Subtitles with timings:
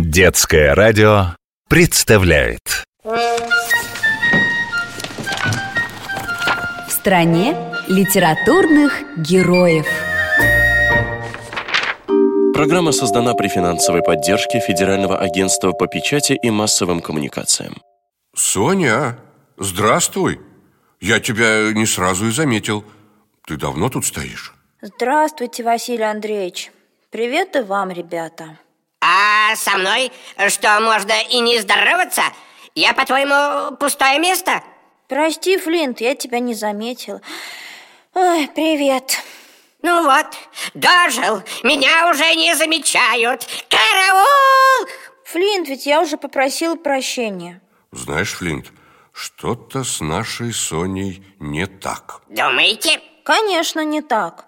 [0.00, 1.34] Детское радио
[1.68, 3.28] представляет В
[6.88, 7.56] стране
[7.88, 9.88] литературных героев
[12.54, 17.82] Программа создана при финансовой поддержке Федерального агентства по печати и массовым коммуникациям.
[18.36, 19.18] Соня,
[19.56, 20.40] здравствуй.
[21.00, 22.84] Я тебя не сразу и заметил.
[23.48, 24.54] Ты давно тут стоишь?
[24.80, 26.70] Здравствуйте, Василий Андреевич.
[27.10, 28.58] Привет и вам, ребята.
[29.00, 30.12] А со мной
[30.48, 32.22] что, можно и не здороваться?
[32.74, 34.62] Я, по-твоему, пустое место?
[35.08, 37.20] Прости, Флинт, я тебя не заметил.
[38.14, 39.22] Ой, привет.
[39.82, 40.26] Ну вот,
[40.74, 43.46] дожил, меня уже не замечают.
[43.68, 44.88] Караул!
[45.24, 47.60] Флинт, ведь я уже попросил прощения.
[47.92, 48.72] Знаешь, Флинт,
[49.12, 52.22] что-то с нашей Соней не так.
[52.28, 53.00] Думаете?
[53.24, 54.46] Конечно, не так.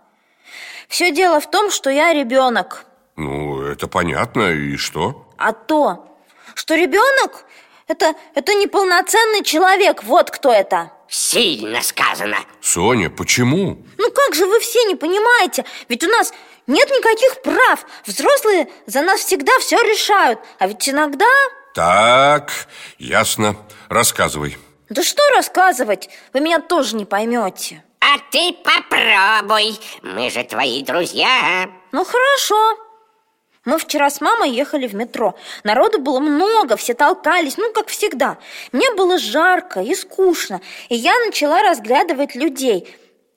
[0.89, 2.85] Все дело в том, что я ребенок.
[3.17, 5.27] Ну, это понятно, и что?
[5.39, 6.07] А то,
[6.55, 7.47] что ребенок
[7.89, 10.93] это, это неполноценный человек, вот кто это.
[11.09, 12.37] Сильно сказано.
[12.61, 13.79] Соня, почему?
[13.97, 15.65] Ну как же вы все не понимаете?
[15.89, 16.33] Ведь у нас
[16.67, 17.87] нет никаких прав.
[18.05, 20.39] Взрослые за нас всегда все решают.
[20.59, 21.27] А ведь иногда...
[21.75, 22.53] Так,
[22.99, 23.57] ясно.
[23.89, 24.59] Рассказывай.
[24.91, 26.11] Да что рассказывать?
[26.35, 27.83] Вы меня тоже не поймете.
[28.01, 29.81] А ты попробуй.
[30.03, 31.71] Мы же твои друзья.
[31.93, 32.90] Ну хорошо.
[33.67, 35.35] Мы вчера с мамой ехали в метро.
[35.65, 38.39] Народу было много, все толкались, ну, как всегда.
[38.73, 42.89] Мне было жарко и скучно, и я начала разглядывать людей.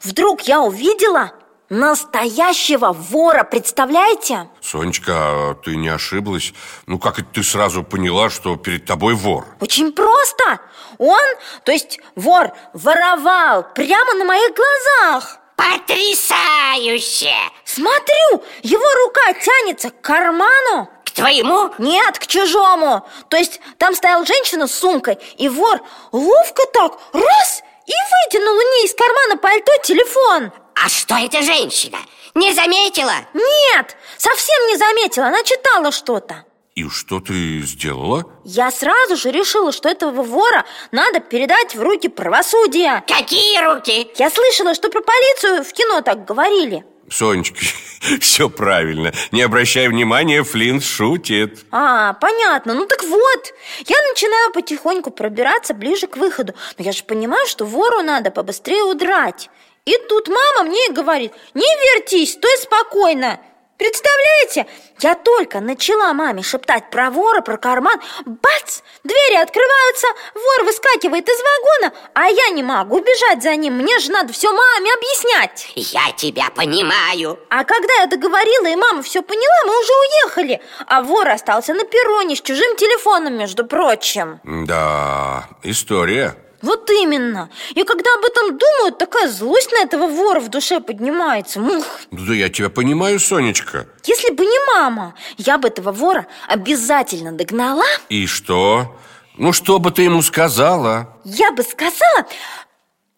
[0.02, 1.34] Вдруг я увидела
[1.68, 4.48] настоящего вора, представляете?
[4.62, 6.54] Сонечка, а ты не ошиблась?
[6.86, 9.46] Ну, как это ты сразу поняла, что перед тобой вор?
[9.60, 10.62] Очень просто.
[11.00, 11.22] Он,
[11.66, 15.40] то есть вор, воровал прямо на моих глазах.
[15.64, 17.33] Потрясающе!
[17.64, 21.73] Смотрю, его рука тянется к карману К твоему?
[21.78, 27.64] Нет, к чужому То есть там стояла женщина с сумкой И вор ловко так раз
[27.86, 31.99] И вытянул у нее из кармана пальто телефон А что эта женщина?
[32.36, 33.15] Не заметила?
[33.33, 36.43] Нет, совсем не заметила Она читала что-то
[36.76, 38.26] И что ты сделала?
[38.44, 44.08] Я сразу же решила, что этого вора надо передать в руки правосудия Какие руки?
[44.16, 47.60] Я слышала, что про полицию в кино так говорили Сонечка,
[48.22, 49.14] все правильно.
[49.32, 51.60] Не обращай внимания, Флинт шутит.
[51.70, 52.73] А, понятно.
[52.73, 53.54] Ну так вот,
[53.86, 56.56] я начинаю потихоньку пробираться ближе к выходу.
[56.78, 59.50] Но я же понимаю, что вору надо побыстрее удрать.
[59.86, 63.39] И тут мама мне и говорит, не вертись, стой спокойно.
[63.78, 64.67] Представляете,
[65.00, 68.00] я только начала маме шептать про вора, про карман.
[68.26, 68.82] Бац!
[69.04, 74.12] Двери открываются, вор выскакивает из вагона А я не могу бежать за ним, мне же
[74.12, 75.72] надо все маме объяснять.
[75.76, 77.39] Я тебя понимаю.
[77.50, 80.62] А когда я договорила и мама все поняла, мы уже уехали.
[80.88, 84.39] А вор остался на перроне с чужим телефоном, между прочим.
[84.44, 87.50] Да, история вот именно.
[87.76, 91.60] И когда об этом думаю, такая злость на этого вора в душе поднимается.
[91.60, 91.86] Мух.
[92.10, 93.88] Да я тебя понимаю, Сонечка.
[94.06, 97.86] Если бы не мама, я бы этого вора обязательно догнала.
[98.10, 98.96] И что?
[99.38, 101.18] Ну, что бы ты ему сказала?
[101.24, 102.26] Я бы сказала...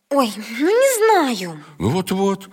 [0.09, 1.63] Ой, ну не знаю.
[1.79, 2.47] Ну вот-вот.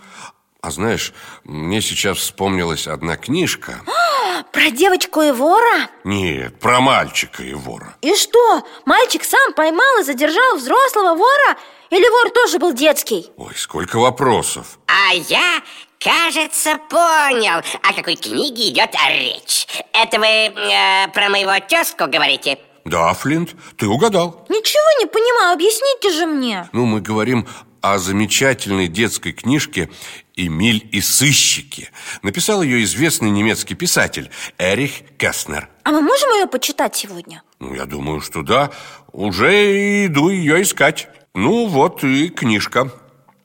[0.63, 1.13] А знаешь,
[1.43, 3.81] мне сейчас вспомнилась одна книжка.
[4.53, 5.89] Про девочку и вора?
[6.05, 7.97] Нет, про мальчика и вора.
[8.01, 11.59] И что, мальчик сам поймал и задержал взрослого вора?
[11.91, 13.27] Или вор тоже был детский?
[13.37, 14.79] Ой, сколько вопросов.
[14.87, 15.63] А я,
[15.99, 19.67] кажется, понял, о какой книге идет речь.
[19.93, 22.59] Это вы э, про моего тезку говорите?
[22.85, 24.45] Да, Флинт, ты угадал.
[24.49, 26.69] Ничего не понимаю, объясните же мне.
[26.73, 27.49] Ну, мы говорим
[27.83, 29.91] о замечательной детской книжке
[30.37, 31.91] «Эмиль и сыщики».
[32.23, 35.69] Написал ее известный немецкий писатель Эрих Кеснер.
[35.85, 37.43] А мы можем ее почитать сегодня?
[37.59, 38.71] Ну, я думаю, что да.
[39.13, 41.09] Уже иду ее искать.
[41.35, 42.91] Ну, вот и книжка.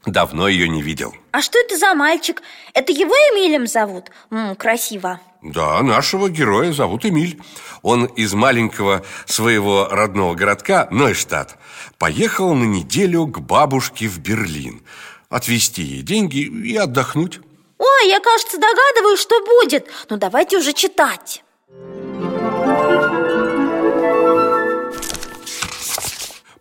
[0.05, 1.13] Давно ее не видел.
[1.31, 2.41] А что это за мальчик?
[2.73, 4.09] Это его Эмилем зовут?
[4.31, 5.19] М, красиво.
[5.41, 7.39] Да, нашего героя зовут Эмиль.
[7.81, 11.57] Он из маленького своего родного городка Нойштадт
[11.97, 14.81] поехал на неделю к бабушке в Берлин.
[15.29, 17.39] Отвезти ей деньги и отдохнуть.
[17.77, 19.87] Ой, я, кажется, догадываюсь, что будет.
[20.09, 21.43] Ну, давайте уже читать.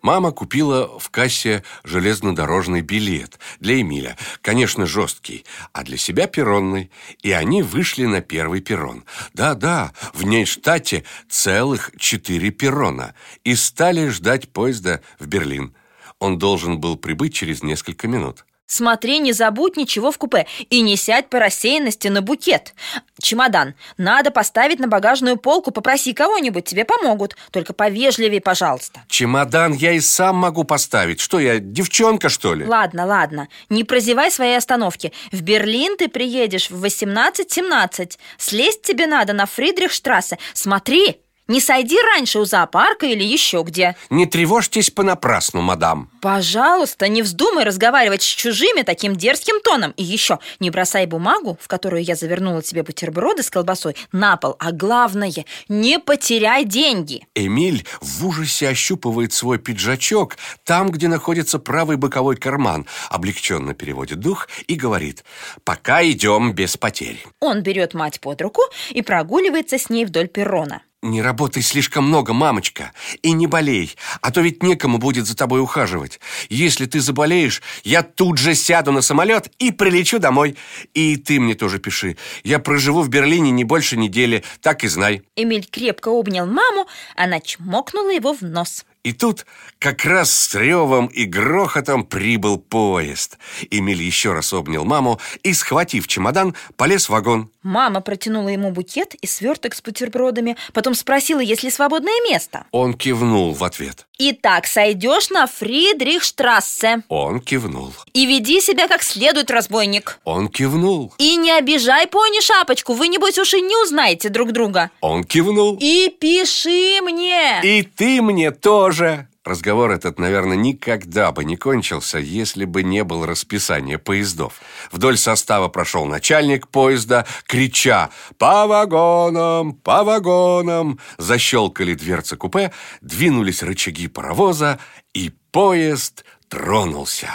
[0.01, 5.43] Мама купила в кассе железнодорожный билет для Эмиля, конечно, жесткий,
[5.73, 6.91] а для себя перронный.
[7.23, 9.03] И они вышли на первый перрон.
[9.33, 13.15] Да-да, в Нейштате целых четыре перрона.
[13.43, 15.75] И стали ждать поезда в Берлин.
[16.19, 18.45] Он должен был прибыть через несколько минут.
[18.67, 22.73] Смотри, не забудь ничего в купе и не сядь по рассеянности на букет.
[23.21, 27.37] Чемодан надо поставить на багажную полку, попроси кого-нибудь, тебе помогут.
[27.51, 29.01] Только повежливее, пожалуйста.
[29.07, 31.21] Чемодан я и сам могу поставить.
[31.21, 32.65] Что я, девчонка, что ли?
[32.65, 35.13] Ладно, ладно, не прозевай свои остановки.
[35.31, 38.17] В Берлин ты приедешь в 18.17.
[38.37, 40.37] Слезть тебе надо на Фридрихштрассе.
[40.53, 43.95] Смотри, не сойди раньше у зоопарка или еще где.
[44.09, 46.09] Не тревожьтесь понапрасну, мадам.
[46.21, 49.91] Пожалуйста, не вздумай разговаривать с чужими таким дерзким тоном.
[49.97, 54.55] И еще, не бросай бумагу, в которую я завернула тебе бутерброды с колбасой, на пол.
[54.59, 57.25] А главное, не потеряй деньги.
[57.35, 64.47] Эмиль в ужасе ощупывает свой пиджачок там, где находится правый боковой карман, облегченно переводит дух
[64.67, 65.23] и говорит
[65.63, 67.23] «Пока идем без потерь».
[67.39, 70.81] Он берет мать под руку и прогуливается с ней вдоль перрона.
[71.07, 75.61] Не работай слишком много, мамочка, и не болей, а то ведь некому будет за тобой
[75.61, 76.19] ухаживать.
[76.49, 80.57] Если ты заболеешь, я тут же сяду на самолет и прилечу домой.
[80.93, 82.17] И ты мне тоже пиши.
[82.43, 85.21] Я проживу в Берлине не больше недели, так и знай.
[85.37, 88.83] Эмиль крепко обнял маму, она чмокнула его в нос.
[89.07, 89.45] И тут
[89.79, 93.37] как раз с ревом и грохотом прибыл поезд.
[93.71, 97.49] Эмиль еще раз обнял маму и, схватив чемодан, полез в вагон.
[97.63, 102.65] Мама протянула ему букет и сверток с бутербродами, потом спросила, есть ли свободное место.
[102.71, 104.07] Он кивнул в ответ.
[104.19, 107.03] Итак, сойдешь на Фридрихштрассе.
[107.07, 107.93] Он кивнул.
[108.13, 110.19] И веди себя как следует, разбойник.
[110.23, 111.13] Он кивнул.
[111.19, 114.89] И не обижай пони шапочку, вы, небось, уж и не узнаете друг друга.
[115.01, 115.77] Он кивнул.
[115.79, 117.61] И пиши мне.
[117.61, 118.96] И ты мне тоже.
[119.43, 124.61] Разговор этот, наверное, никогда бы не кончился, если бы не было расписания поездов.
[124.91, 129.73] Вдоль состава прошел начальник поезда, крича «По вагонам!
[129.73, 134.79] По вагонам!» Защелкали дверцы купе, двинулись рычаги паровоза,
[135.13, 137.29] и поезд тронулся.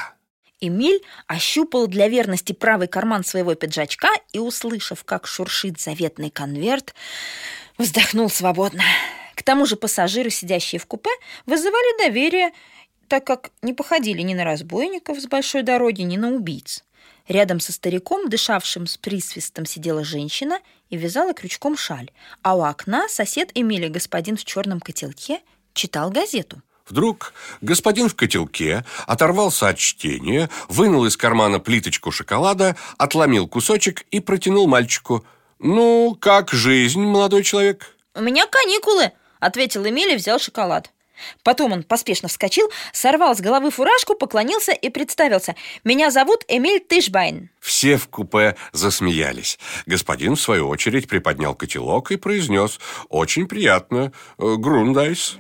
[0.60, 6.94] Эмиль ощупал для верности правый карман своего пиджачка и, услышав, как шуршит заветный конверт,
[7.78, 8.84] вздохнул свободно.
[9.42, 11.10] К тому же пассажиры, сидящие в купе,
[11.46, 12.52] вызывали доверие,
[13.08, 16.84] так как не походили ни на разбойников с большой дороги, ни на убийц.
[17.26, 20.60] Рядом со стариком, дышавшим с присвистом, сидела женщина
[20.90, 22.12] и вязала крючком шаль,
[22.42, 25.40] а у окна сосед Эмили, господин в черном котелке,
[25.74, 26.62] читал газету.
[26.88, 34.20] Вдруг господин в котелке оторвался от чтения, вынул из кармана плиточку шоколада, отломил кусочек и
[34.20, 35.24] протянул мальчику.
[35.58, 39.10] «Ну, как жизнь, молодой человек?» «У меня каникулы»,
[39.42, 40.90] ответил Эмиль и взял шоколад.
[41.42, 45.54] Потом он поспешно вскочил, сорвал с головы фуражку, поклонился и представился.
[45.84, 47.50] «Меня зовут Эмиль Тышбайн».
[47.60, 49.58] Все в купе засмеялись.
[49.86, 55.36] Господин, в свою очередь, приподнял котелок и произнес «Очень приятно, э, Грундайс».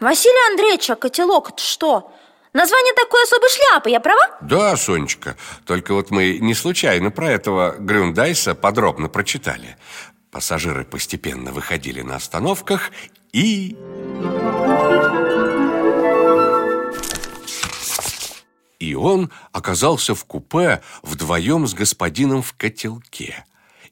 [0.00, 2.12] Василий Андреевич, а котелок это что?
[2.52, 4.38] Название такой особой шляпы, я права?
[4.40, 5.36] Да, Сонечка,
[5.66, 9.76] только вот мы не случайно про этого Грюндайса подробно прочитали.
[10.30, 12.90] Пассажиры постепенно выходили на остановках
[13.32, 13.76] и...
[18.78, 23.44] И он оказался в купе вдвоем с господином в котелке.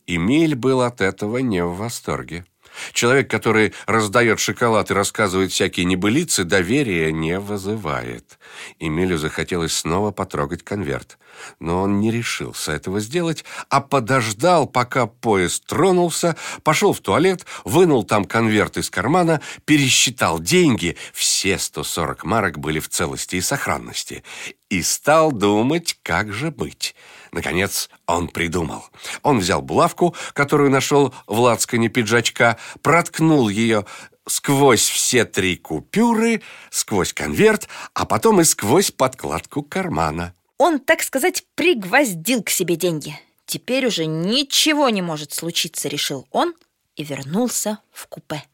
[0.07, 2.45] Эмиль был от этого не в восторге.
[2.93, 8.39] Человек, который раздает шоколад и рассказывает всякие небылицы, доверия не вызывает.
[8.79, 11.19] Эмилю захотелось снова потрогать конверт.
[11.61, 18.05] Но он не решился этого сделать, а подождал, пока поезд тронулся, пошел в туалет, вынул
[18.05, 24.23] там конверт из кармана, пересчитал деньги, все 140 марок были в целости и сохранности,
[24.71, 26.95] и стал думать, как же быть.
[27.37, 28.87] Наконец он придумал.
[29.23, 33.85] Он взял булавку, которую нашел в лацкане пиджачка, проткнул ее
[34.27, 36.41] сквозь все три купюры,
[36.71, 40.33] сквозь конверт, а потом и сквозь подкладку кармана.
[40.57, 43.21] Он, так сказать, пригвоздил к себе деньги.
[43.45, 46.55] Теперь уже ничего не может случиться, решил он
[46.97, 48.45] и вернулся в купе.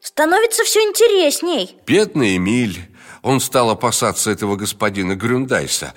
[0.00, 1.76] Становится все интересней.
[1.86, 2.89] Бедный Эмиль.
[3.22, 5.94] Он стал опасаться этого господина Грюндайса,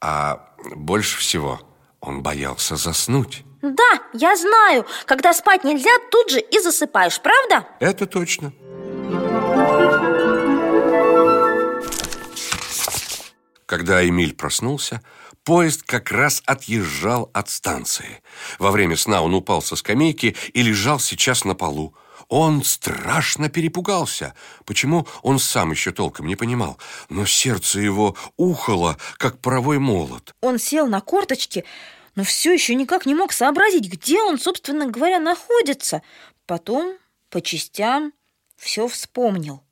[0.00, 1.60] а больше всего
[2.00, 3.44] он боялся заснуть.
[3.62, 4.86] Да, я знаю.
[5.06, 7.66] Когда спать нельзя, тут же и засыпаешь, правда?
[7.78, 8.52] Это точно.
[13.66, 15.00] Когда Эмиль проснулся,
[15.44, 18.20] поезд как раз отъезжал от станции.
[18.58, 21.94] Во время сна он упал со скамейки и лежал сейчас на полу.
[22.32, 24.34] Он страшно перепугался.
[24.64, 26.78] Почему, он сам еще толком не понимал.
[27.10, 30.34] Но сердце его ухало, как паровой молот.
[30.40, 31.66] Он сел на корточки,
[32.14, 36.00] но все еще никак не мог сообразить, где он, собственно говоря, находится.
[36.46, 36.96] Потом,
[37.28, 38.14] по частям,
[38.56, 39.62] все вспомнил.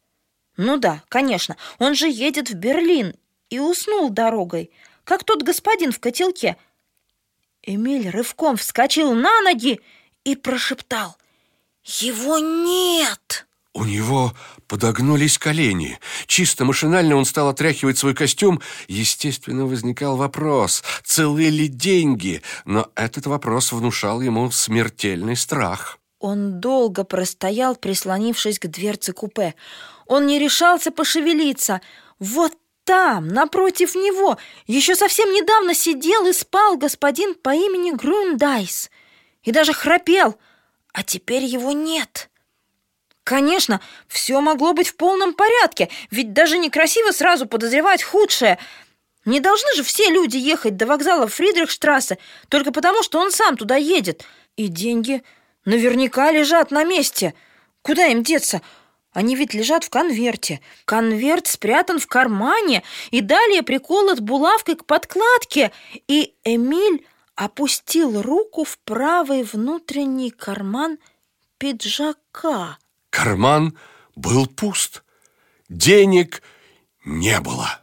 [0.59, 3.15] Ну да, конечно, он же едет в Берлин
[3.49, 4.71] и уснул дорогой,
[5.05, 6.59] как тот господин в котелке.
[7.63, 9.81] Эмиль рывком вскочил на ноги
[10.25, 11.17] и прошептал
[11.85, 14.33] «Его нет!» У него
[14.67, 15.99] подогнулись колени.
[16.27, 18.61] Чисто машинально он стал отряхивать свой костюм.
[18.89, 25.99] Естественно, возникал вопрос, целы ли деньги, но этот вопрос внушал ему смертельный страх.
[26.19, 29.55] Он долго простоял, прислонившись к дверце купе.
[30.07, 31.81] Он не решался пошевелиться.
[32.19, 32.53] Вот
[32.85, 38.91] там, напротив него, еще совсем недавно сидел и спал господин по имени Грундайс.
[39.45, 40.37] И даже храпел,
[40.93, 42.31] а теперь его нет.
[43.25, 48.59] Конечно, все могло быть в полном порядке, ведь даже некрасиво сразу подозревать худшее.
[49.25, 52.19] Не должны же все люди ехать до вокзала Фридрихштрассе
[52.49, 54.25] только потому, что он сам туда едет.
[54.57, 55.23] И деньги
[55.65, 57.35] наверняка лежат на месте.
[57.83, 58.63] Куда им деться?
[59.13, 60.61] Они ведь лежат в конверте.
[60.85, 65.73] Конверт спрятан в кармане и далее приколот булавкой к подкладке.
[66.09, 67.05] И Эмиль
[67.41, 70.99] опустил руку в правый внутренний карман
[71.57, 72.77] пиджака.
[73.09, 73.79] Карман
[74.15, 75.03] был пуст.
[75.71, 76.43] Денег
[77.03, 77.81] не было.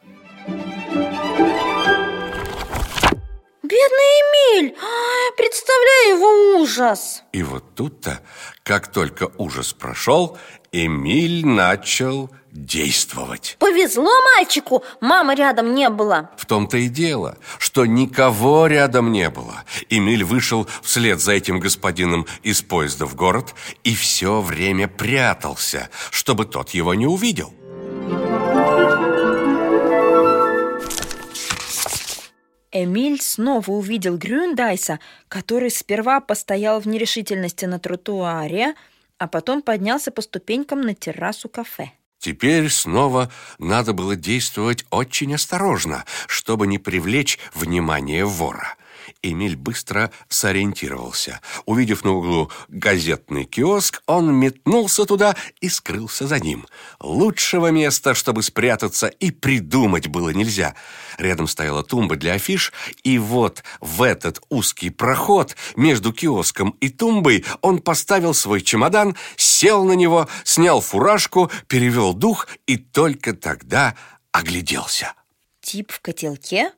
[3.63, 4.75] Бедный Эмиль!
[4.79, 7.23] А, представляю его ужас!
[7.33, 8.21] И вот тут-то,
[8.61, 10.37] как только ужас прошел,
[10.71, 12.29] Эмиль начал
[12.65, 13.55] действовать.
[13.59, 16.31] Повезло мальчику, мамы рядом не было.
[16.37, 19.63] В том-то и дело, что никого рядом не было.
[19.89, 26.45] Эмиль вышел вслед за этим господином из поезда в город и все время прятался, чтобы
[26.45, 27.53] тот его не увидел.
[32.71, 34.99] Эмиль снова увидел Грюндайса,
[35.29, 38.75] который сперва постоял в нерешительности на тротуаре,
[39.17, 41.91] а потом поднялся по ступенькам на террасу кафе.
[42.19, 48.76] Теперь снова надо было действовать очень осторожно, чтобы не привлечь внимание вора.
[49.21, 51.41] Эмиль быстро сориентировался.
[51.65, 56.67] Увидев на углу газетный киоск, он метнулся туда и скрылся за ним.
[56.99, 60.75] Лучшего места, чтобы спрятаться, и придумать было нельзя.
[61.17, 62.73] Рядом стояла тумба для афиш,
[63.03, 69.83] и вот в этот узкий проход между киоском и тумбой он поставил свой чемодан, сел
[69.83, 73.95] на него, снял фуражку, перевел дух и только тогда
[74.31, 75.13] огляделся.
[75.61, 76.71] Тип в котелке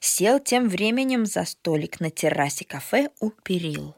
[0.00, 3.94] сел тем временем за столик на террасе кафе у перил.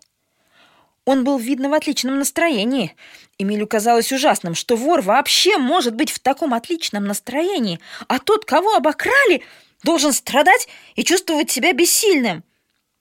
[1.05, 2.95] Он был, видно, в отличном настроении.
[3.39, 8.75] Эмилю казалось ужасным, что вор вообще может быть в таком отличном настроении, а тот, кого
[8.75, 9.43] обокрали,
[9.83, 12.45] должен страдать и чувствовать себя бессильным.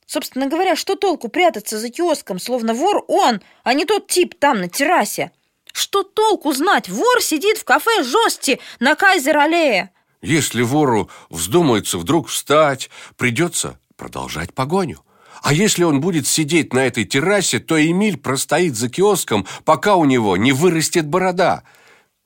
[0.06, 4.62] Собственно говоря, что толку прятаться за киоском, словно вор он, а не тот тип там
[4.62, 5.32] на террасе?
[5.74, 9.90] Что толку знать, вор сидит в кафе Жости на Кайзер-аллее?
[10.22, 15.04] Если вору вздумается вдруг встать, придется продолжать погоню.
[15.44, 20.06] А если он будет сидеть на этой террасе, то Эмиль простоит за киоском, пока у
[20.06, 21.64] него не вырастет борода.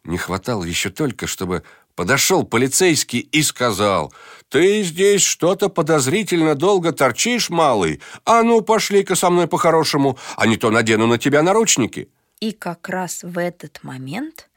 [0.04, 1.64] Не хватало еще только, чтобы
[1.96, 4.14] подошел полицейский и сказал,
[4.50, 8.02] «Ты здесь что-то подозрительно долго торчишь, малый.
[8.26, 12.10] А ну, пошли-ка со мной по-хорошему, а не то надену на тебя наручники».
[12.40, 14.50] И как раз в этот момент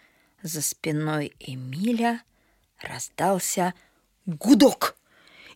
[0.42, 2.22] за спиной Эмиля
[2.84, 3.74] раздался
[4.26, 4.96] гудок.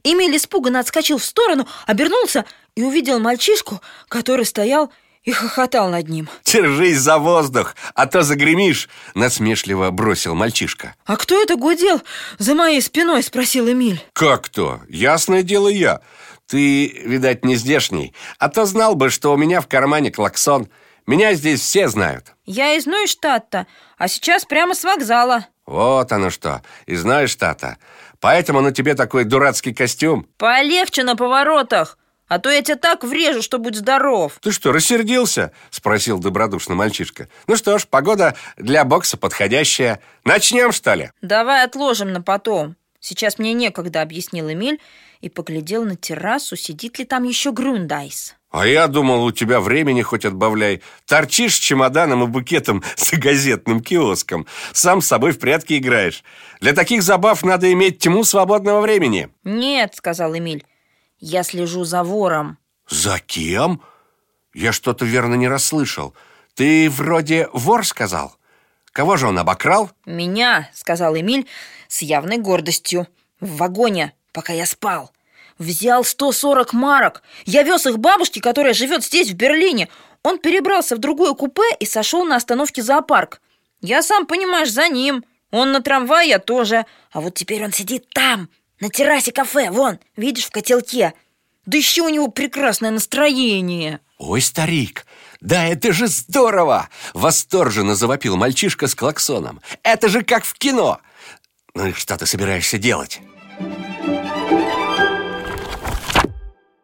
[0.04, 2.44] Эмиль испуганно отскочил в сторону, обернулся
[2.74, 4.92] и увидел мальчишку, который стоял
[5.24, 6.28] и хохотал над ним.
[6.44, 10.94] «Держись за воздух, а то загремишь!» Насмешливо бросил мальчишка.
[11.04, 12.00] «А кто это гудел
[12.38, 14.02] за моей спиной?» спросил Эмиль.
[14.14, 14.80] «Как кто?
[14.88, 16.00] Ясное дело я.
[16.46, 20.68] Ты, видать, не здешний, а то знал бы, что у меня в кармане клаксон.
[21.06, 22.34] Меня здесь все знают».
[22.46, 23.66] «Я из Нойштадта,
[23.98, 25.46] а сейчас прямо с вокзала».
[25.68, 27.76] Вот оно что, из Нойштадта.
[28.20, 30.26] Поэтому на тебе такой дурацкий костюм.
[30.38, 34.38] Полегче на поворотах, а то я тебя так врежу, что будь здоров.
[34.40, 35.52] Ты что, рассердился?
[35.68, 37.28] Спросил добродушно мальчишка.
[37.46, 40.00] Ну что ж, погода для бокса подходящая.
[40.24, 41.10] Начнем, что ли?
[41.20, 42.74] Давай отложим на потом.
[42.98, 44.80] Сейчас мне некогда, объяснил Эмиль
[45.20, 48.37] и поглядел на террасу, сидит ли там еще Грундайс.
[48.50, 50.82] А я думал, у тебя времени хоть отбавляй.
[51.06, 54.46] Торчишь чемоданом и букетом за газетным киоском.
[54.72, 56.24] Сам с собой в прятки играешь.
[56.60, 59.28] Для таких забав надо иметь тьму свободного времени.
[59.44, 60.64] Нет, сказал Эмиль.
[61.20, 62.58] Я слежу за вором.
[62.88, 63.82] За кем?
[64.54, 66.14] Я что-то верно не расслышал.
[66.54, 68.36] Ты вроде вор сказал?
[68.92, 69.90] Кого же он обокрал?
[70.06, 71.46] Меня, сказал Эмиль
[71.86, 73.06] с явной гордостью.
[73.40, 75.12] В вагоне, пока я спал.
[75.58, 77.22] Взял 140 марок.
[77.44, 79.88] Я вез их бабушке, которая живет здесь, в Берлине.
[80.22, 83.40] Он перебрался в другое купе и сошел на остановке зоопарк.
[83.80, 85.24] Я сам, понимаешь, за ним.
[85.50, 86.86] Он на трамвае, я тоже.
[87.10, 88.48] А вот теперь он сидит там,
[88.80, 91.14] на террасе кафе, вон, видишь, в котелке.
[91.66, 94.00] Да еще у него прекрасное настроение.
[94.18, 95.06] Ой, старик,
[95.40, 96.88] да это же здорово!
[97.14, 99.60] Восторженно завопил мальчишка с клаксоном.
[99.82, 101.00] Это же как в кино!
[101.74, 103.20] Ну и что ты собираешься делать?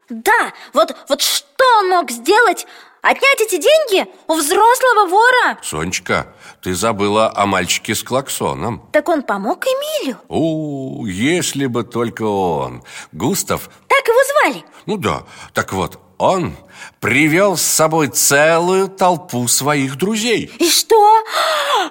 [0.09, 2.67] Да, вот, вот что он мог сделать?
[3.01, 5.59] Отнять эти деньги у взрослого вора?
[5.63, 8.89] Сонечка, ты забыла о мальчике с клаксоном.
[8.93, 10.19] Так он помог Эмилю?
[10.29, 12.83] О, если бы только он.
[13.13, 13.69] Густав...
[13.89, 14.65] Так его звали?
[14.87, 16.57] Ну да, так вот, он
[17.01, 20.51] привел с собой целую толпу своих друзей.
[20.59, 21.23] И что?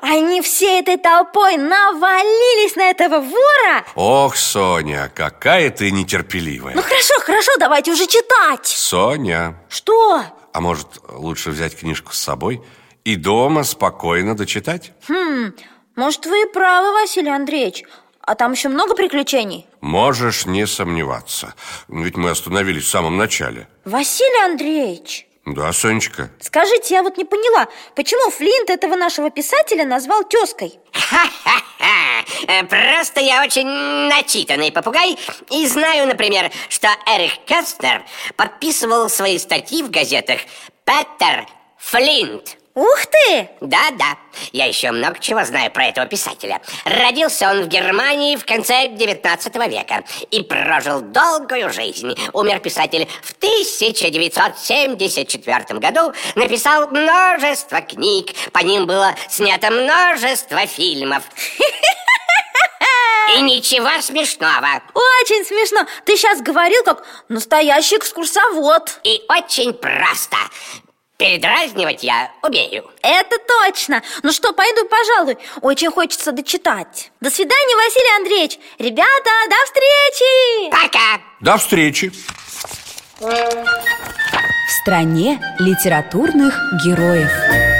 [0.05, 3.85] Они всей этой толпой навалились на этого вора?
[3.95, 6.75] Ох, Соня, какая ты нетерпеливая.
[6.75, 8.67] Ну хорошо, хорошо, давайте уже читать.
[8.67, 10.21] Соня, Что?
[10.51, 12.61] а может лучше взять книжку с собой
[13.05, 14.91] и дома спокойно дочитать?
[15.07, 15.53] Хм,
[15.95, 17.85] может, вы и правы, Василий Андреевич.
[18.19, 19.65] А там еще много приключений?
[19.79, 21.53] Можешь не сомневаться.
[21.87, 23.69] Ведь мы остановились в самом начале.
[23.85, 26.29] Василий Андреевич, Да, Сонечка?
[26.39, 30.79] скажите, я вот не поняла, почему Флинт этого нашего писателя назвал тезкой?
[30.93, 32.23] Ха-ха-ха!
[32.47, 35.17] Э, Просто я очень начитанный попугай
[35.51, 38.05] И знаю, например, что Эрих Кастнер
[38.37, 40.39] подписывал свои статьи в газетах
[40.85, 41.45] Петер
[41.77, 43.49] Флинт Ух ты!
[43.61, 44.17] Да-да,
[44.51, 49.55] я еще много чего знаю про этого писателя Родился он в Германии в конце 19
[49.69, 58.87] века И прожил долгую жизнь Умер писатель в 1974 году Написал множество книг По ним
[58.87, 61.21] было снято множество фильмов
[63.37, 65.85] И ничего смешного Очень смешно.
[66.05, 68.99] Ты сейчас говорил, как настоящий экскурсовод.
[69.03, 70.37] И очень просто
[71.23, 74.03] Передразнивать я умею Это точно.
[74.23, 75.37] Ну что, пойду, пожалуй.
[75.61, 77.11] Очень хочется дочитать.
[77.21, 78.59] До свидания, Василий Андреевич.
[78.77, 80.69] Ребята, до встречи!
[80.69, 81.21] Пока!
[81.39, 82.11] До встречи!
[83.21, 87.72] В стране литературных героев.